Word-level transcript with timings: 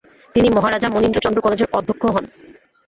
তিনি 0.35 0.47
মহারাজা 0.49 0.87
মনীন্দ্রচন্দ্র 0.89 1.39
কলেজের 1.41 1.71
অধ্যক্ষ 1.73 2.03
হন। 2.13 2.25